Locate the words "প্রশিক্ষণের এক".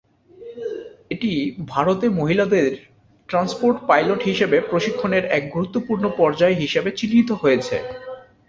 4.69-5.43